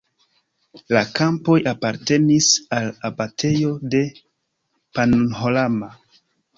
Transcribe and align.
La 0.95 1.03
kampoj 1.19 1.57
apartenis 1.73 2.49
al 2.79 2.91
abatejo 3.13 3.77
de 3.95 4.05
Pannonhalma. 4.19 5.97